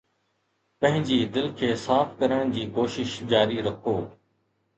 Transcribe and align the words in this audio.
پنهنجي 0.79 1.17
دل 1.35 1.45
کي 1.59 1.69
صاف 1.81 2.15
ڪرڻ 2.23 2.55
جي 2.57 2.65
ڪوشش 2.79 3.15
جاري 3.35 3.61
رکو 3.71 3.97